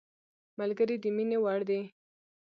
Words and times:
ملګری 0.59 0.95
د 1.03 1.05
مینې 1.15 1.37
وړ 1.43 1.59
دی 1.69 1.81